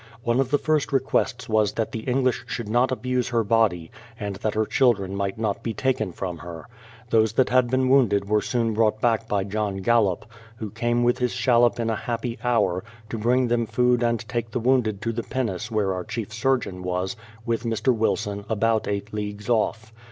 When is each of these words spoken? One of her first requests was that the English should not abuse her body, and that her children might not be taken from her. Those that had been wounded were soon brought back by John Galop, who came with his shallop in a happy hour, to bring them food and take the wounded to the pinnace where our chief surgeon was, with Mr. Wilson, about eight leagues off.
One 0.23 0.39
of 0.39 0.49
her 0.49 0.57
first 0.57 0.91
requests 0.91 1.47
was 1.47 1.73
that 1.73 1.91
the 1.91 1.99
English 1.99 2.43
should 2.47 2.67
not 2.67 2.91
abuse 2.91 3.27
her 3.29 3.43
body, 3.43 3.91
and 4.19 4.35
that 4.37 4.55
her 4.55 4.65
children 4.65 5.15
might 5.15 5.37
not 5.37 5.61
be 5.61 5.75
taken 5.75 6.11
from 6.11 6.39
her. 6.39 6.65
Those 7.11 7.33
that 7.33 7.49
had 7.49 7.69
been 7.69 7.87
wounded 7.87 8.27
were 8.27 8.41
soon 8.41 8.73
brought 8.73 8.99
back 8.99 9.27
by 9.27 9.43
John 9.43 9.83
Galop, 9.83 10.23
who 10.55 10.71
came 10.71 11.03
with 11.03 11.19
his 11.19 11.33
shallop 11.33 11.79
in 11.79 11.91
a 11.91 11.95
happy 11.95 12.39
hour, 12.43 12.83
to 13.11 13.19
bring 13.19 13.47
them 13.47 13.67
food 13.67 14.01
and 14.01 14.19
take 14.27 14.49
the 14.49 14.59
wounded 14.59 15.03
to 15.03 15.11
the 15.11 15.21
pinnace 15.21 15.69
where 15.69 15.93
our 15.93 16.03
chief 16.03 16.33
surgeon 16.33 16.81
was, 16.81 17.15
with 17.45 17.61
Mr. 17.61 17.95
Wilson, 17.95 18.43
about 18.49 18.87
eight 18.87 19.13
leagues 19.13 19.49
off. 19.51 19.93